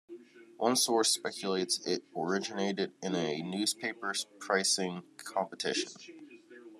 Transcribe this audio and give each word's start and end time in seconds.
One 0.57 0.77
source 0.77 1.11
speculates 1.13 1.85
it 1.85 2.01
originated 2.17 2.93
in 3.03 3.13
a 3.13 3.43
newspaper 3.43 4.15
pricing 4.39 5.03
competition. 5.17 5.91